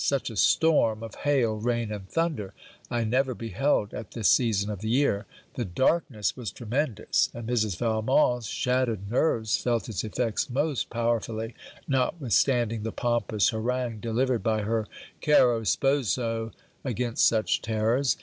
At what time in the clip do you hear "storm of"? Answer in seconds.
0.35-1.13